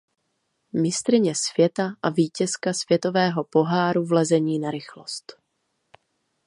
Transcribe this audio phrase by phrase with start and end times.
[0.73, 5.33] Mistryně světa a vítězka světového poháru v lezení na rychlost.